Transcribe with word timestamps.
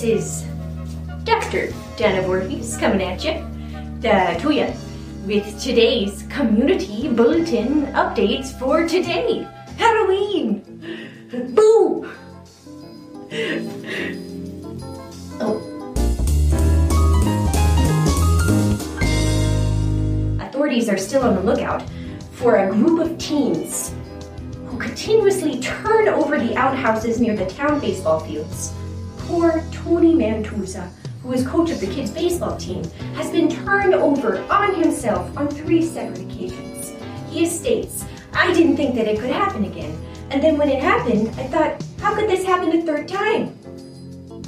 This 0.00 0.42
is 0.42 0.44
Dr. 1.24 1.74
Donna 1.98 2.22
Voorhees 2.22 2.78
coming 2.78 3.02
at 3.02 3.22
you, 3.22 3.32
uh, 4.08 4.32
to 4.38 4.50
you, 4.50 4.72
with 5.26 5.60
today's 5.60 6.22
community 6.30 7.06
bulletin 7.06 7.84
updates 7.92 8.58
for 8.58 8.88
today. 8.88 9.46
Halloween! 9.76 10.62
Boo! 11.54 12.10
Oh. 15.38 15.60
Authorities 20.40 20.88
are 20.88 20.96
still 20.96 21.24
on 21.24 21.34
the 21.34 21.42
lookout 21.42 21.82
for 22.32 22.56
a 22.56 22.70
group 22.70 23.00
of 23.00 23.18
teens 23.18 23.92
who 24.66 24.78
continuously 24.78 25.60
turn 25.60 26.08
over 26.08 26.38
the 26.38 26.56
outhouses 26.56 27.20
near 27.20 27.36
the 27.36 27.44
town 27.44 27.78
baseball 27.80 28.20
fields. 28.20 28.72
Poor 29.30 29.62
Tony 29.70 30.12
Mantusa, 30.12 30.90
who 31.22 31.32
is 31.32 31.46
coach 31.46 31.70
of 31.70 31.78
the 31.78 31.86
kids' 31.86 32.10
baseball 32.10 32.56
team, 32.56 32.82
has 33.14 33.30
been 33.30 33.48
turned 33.48 33.94
over 33.94 34.42
on 34.50 34.74
himself 34.74 35.36
on 35.36 35.46
three 35.46 35.86
separate 35.86 36.22
occasions. 36.22 36.92
He 37.30 37.46
states, 37.46 38.04
I 38.32 38.52
didn't 38.52 38.76
think 38.76 38.96
that 38.96 39.06
it 39.06 39.20
could 39.20 39.30
happen 39.30 39.66
again. 39.66 39.96
And 40.30 40.42
then 40.42 40.58
when 40.58 40.68
it 40.68 40.82
happened, 40.82 41.28
I 41.38 41.44
thought, 41.44 41.80
how 42.00 42.16
could 42.16 42.28
this 42.28 42.44
happen 42.44 42.76
a 42.76 42.82
third 42.82 43.06
time? 43.06 43.50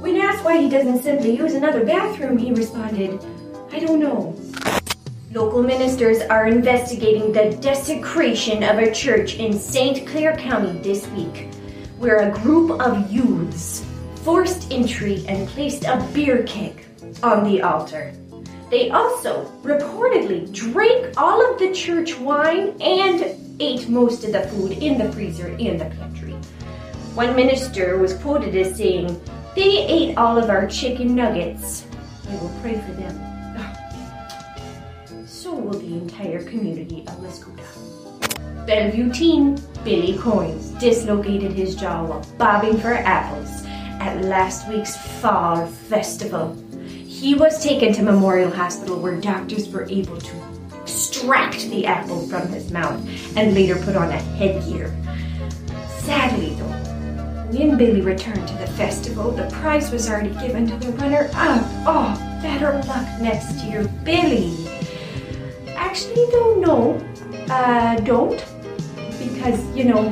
When 0.00 0.16
asked 0.16 0.44
why 0.44 0.60
he 0.60 0.68
doesn't 0.68 1.04
simply 1.04 1.36
use 1.36 1.54
another 1.54 1.84
bathroom, 1.84 2.36
he 2.36 2.50
responded, 2.50 3.24
I 3.70 3.78
don't 3.78 4.00
know. 4.00 4.34
Local 5.30 5.62
ministers 5.62 6.20
are 6.22 6.48
investigating 6.48 7.30
the 7.30 7.56
desecration 7.60 8.64
of 8.64 8.78
a 8.78 8.92
church 8.92 9.36
in 9.36 9.56
St. 9.56 10.04
Clair 10.04 10.36
County 10.36 10.76
this 10.80 11.06
week, 11.10 11.54
where 11.96 12.28
a 12.28 12.34
group 12.40 12.72
of 12.80 13.12
youths 13.12 13.86
forced 14.24 14.72
entry 14.72 15.22
and 15.28 15.46
placed 15.48 15.84
a 15.84 16.02
beer 16.14 16.42
keg 16.44 16.86
on 17.22 17.44
the 17.44 17.60
altar. 17.60 18.14
They 18.70 18.88
also 18.88 19.44
reportedly 19.62 20.50
drank 20.50 21.20
all 21.20 21.52
of 21.52 21.58
the 21.58 21.72
church 21.72 22.18
wine 22.18 22.74
and 22.80 23.36
ate 23.60 23.88
most 23.88 24.24
of 24.24 24.32
the 24.32 24.48
food 24.48 24.72
in 24.72 24.96
the 24.96 25.12
freezer 25.12 25.48
in 25.58 25.76
the 25.76 25.84
pantry. 25.84 26.32
One 27.14 27.36
minister 27.36 27.98
was 27.98 28.14
quoted 28.14 28.56
as 28.56 28.76
saying, 28.76 29.20
They 29.54 29.86
ate 29.86 30.16
all 30.16 30.38
of 30.38 30.48
our 30.48 30.66
chicken 30.66 31.14
nuggets. 31.14 31.84
We 32.26 32.36
will 32.38 32.52
pray 32.62 32.80
for 32.80 32.92
them 32.92 33.20
so 35.26 35.54
will 35.54 35.78
the 35.78 35.98
entire 35.98 36.42
community 36.44 37.00
of 37.00 37.18
Mascoutah. 37.18 38.66
Bellevue 38.66 39.12
teen 39.12 39.60
Billy 39.84 40.16
Coins 40.16 40.70
dislocated 40.80 41.52
his 41.52 41.76
jaw 41.76 42.06
while 42.06 42.26
bobbing 42.38 42.78
for 42.78 42.94
apples 42.94 43.63
at 44.04 44.24
last 44.24 44.68
week's 44.68 44.96
fall 45.20 45.66
festival. 45.66 46.56
He 47.06 47.34
was 47.34 47.62
taken 47.62 47.92
to 47.94 48.02
Memorial 48.02 48.50
Hospital 48.50 48.98
where 49.00 49.20
doctors 49.20 49.68
were 49.68 49.84
able 49.84 50.18
to 50.20 50.36
extract 50.82 51.60
the 51.70 51.86
apple 51.86 52.26
from 52.28 52.48
his 52.48 52.70
mouth 52.70 53.00
and 53.36 53.54
later 53.54 53.76
put 53.76 53.96
on 53.96 54.10
a 54.10 54.18
headgear. 54.38 54.94
Sadly, 55.88 56.50
though, 56.56 56.64
when 57.56 57.78
Billy 57.78 58.02
returned 58.02 58.46
to 58.46 58.54
the 58.54 58.66
festival, 58.66 59.30
the 59.30 59.48
prize 59.50 59.90
was 59.90 60.08
already 60.08 60.34
given 60.34 60.66
to 60.66 60.76
the 60.76 60.92
runner 60.92 61.30
up. 61.34 61.64
Oh, 61.86 62.14
better 62.42 62.74
luck 62.86 63.20
next 63.20 63.64
year, 63.64 63.88
Billy 64.04 64.64
actually 65.94 66.26
though, 66.32 66.54
no. 66.56 67.06
Uh, 67.48 67.94
don't. 68.00 68.44
Because, 69.16 69.64
you 69.76 69.84
know, 69.84 70.08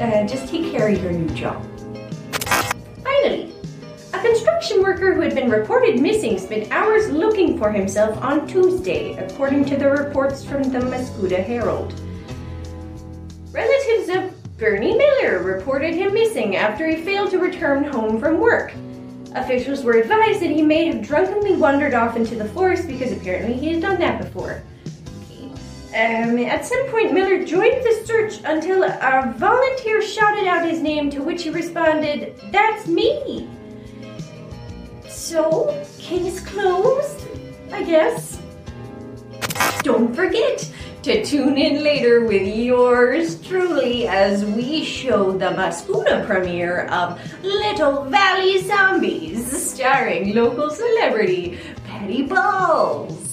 uh, 0.00 0.26
just 0.26 0.48
take 0.48 0.72
care 0.72 0.88
of 0.88 1.02
your 1.02 1.12
new 1.12 1.28
job. 1.34 1.62
Construction 4.58 4.82
worker 4.82 5.14
who 5.14 5.20
had 5.20 5.36
been 5.36 5.48
reported 5.48 6.00
missing 6.00 6.36
spent 6.36 6.72
hours 6.72 7.08
looking 7.10 7.56
for 7.56 7.70
himself 7.70 8.20
on 8.20 8.44
Tuesday, 8.48 9.12
according 9.12 9.64
to 9.66 9.76
the 9.76 9.88
reports 9.88 10.42
from 10.42 10.64
the 10.64 10.80
Mascoutah 10.80 11.44
Herald. 11.44 11.94
Relatives 13.52 14.08
of 14.08 14.58
Bernie 14.58 14.98
Miller 14.98 15.44
reported 15.44 15.94
him 15.94 16.12
missing 16.12 16.56
after 16.56 16.88
he 16.88 16.96
failed 17.04 17.30
to 17.30 17.38
return 17.38 17.84
home 17.84 18.18
from 18.18 18.40
work. 18.40 18.72
Officials 19.36 19.84
were 19.84 19.92
advised 19.92 20.40
that 20.40 20.50
he 20.50 20.62
may 20.62 20.86
have 20.86 21.06
drunkenly 21.06 21.54
wandered 21.54 21.94
off 21.94 22.16
into 22.16 22.34
the 22.34 22.48
forest 22.48 22.88
because 22.88 23.12
apparently 23.12 23.54
he 23.54 23.74
had 23.74 23.80
done 23.80 24.00
that 24.00 24.20
before. 24.20 24.60
Um, 25.94 26.36
at 26.38 26.66
some 26.66 26.84
point, 26.88 27.12
Miller 27.14 27.44
joined 27.44 27.84
the 27.84 28.02
search 28.04 28.40
until 28.44 28.82
a 28.82 29.32
volunteer 29.36 30.02
shouted 30.02 30.48
out 30.48 30.68
his 30.68 30.80
name, 30.80 31.10
to 31.10 31.20
which 31.20 31.44
he 31.44 31.50
responded, 31.50 32.34
That's 32.50 32.88
me! 32.88 33.48
So, 35.28 35.76
case 35.98 36.40
closed, 36.40 37.28
I 37.70 37.82
guess. 37.82 38.40
Don't 39.82 40.16
forget 40.16 40.66
to 41.02 41.22
tune 41.22 41.58
in 41.58 41.84
later 41.84 42.24
with 42.24 42.48
yours 42.56 43.38
truly 43.42 44.08
as 44.08 44.42
we 44.42 44.82
show 44.82 45.32
the 45.32 45.50
Mascoutah 45.50 46.24
premiere 46.24 46.86
of 46.86 47.20
Little 47.42 48.04
Valley 48.04 48.62
Zombies, 48.62 49.70
starring 49.70 50.34
local 50.34 50.70
celebrity 50.70 51.58
Patty 51.84 52.22
Balls. 52.22 53.27